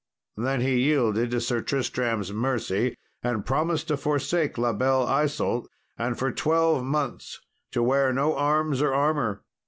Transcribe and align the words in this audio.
Then 0.35 0.61
he 0.61 0.79
yielded 0.81 1.29
to 1.29 1.39
Sir 1.39 1.61
Tristram's 1.61 2.33
mercy, 2.33 2.95
and 3.21 3.45
promised 3.45 3.87
to 3.89 3.97
forsake 3.97 4.57
La 4.57 4.73
Belle 4.73 5.05
Isault, 5.07 5.67
and 5.95 6.17
for 6.17 6.31
twelve 6.31 6.83
months 6.83 7.39
to 7.71 7.83
wear 7.83 8.11
no 8.11 8.35
arms 8.35 8.81
or 8.81 8.95
armour. 8.95 9.43